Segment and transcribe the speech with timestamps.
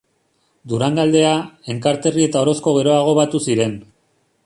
[0.71, 1.35] Durangaldea,
[1.75, 3.81] Enkarterri eta Orozko geroago batu ziren.